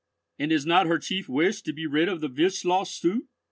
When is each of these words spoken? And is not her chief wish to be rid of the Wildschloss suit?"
And 0.39 0.51
is 0.51 0.65
not 0.65 0.87
her 0.87 0.97
chief 0.97 1.29
wish 1.29 1.61
to 1.61 1.71
be 1.71 1.85
rid 1.85 2.09
of 2.09 2.21
the 2.21 2.27
Wildschloss 2.27 2.87
suit?" 2.89 3.27